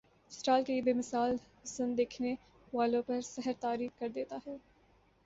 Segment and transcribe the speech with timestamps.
[0.31, 2.33] چترال کا یہ بے مثال حسن دیکھنے
[2.73, 4.57] والوں پر سحر طاری کردیتا ہے